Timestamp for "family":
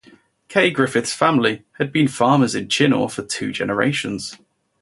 1.13-1.63